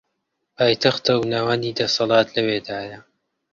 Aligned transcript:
پایتەختە 0.55 1.13
و 1.15 1.29
ناوەندی 1.33 1.77
دەسەڵات 1.79 2.27
لەوێدایە 2.35 2.99